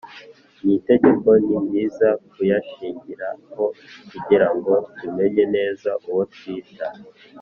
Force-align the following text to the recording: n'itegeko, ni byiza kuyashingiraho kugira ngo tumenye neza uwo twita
n'itegeko, 0.63 1.29
ni 1.45 1.57
byiza 1.65 2.07
kuyashingiraho 2.31 3.63
kugira 4.09 4.47
ngo 4.55 4.73
tumenye 4.97 5.43
neza 5.55 5.89
uwo 6.07 6.23
twita 6.33 6.85